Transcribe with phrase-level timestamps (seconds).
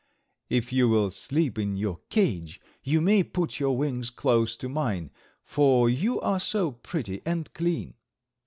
[0.49, 5.11] If you will sleep in the cage you may put your wings close to mine,
[5.43, 7.93] for you are so pretty and clean."